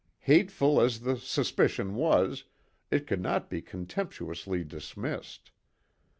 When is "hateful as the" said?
0.21-1.15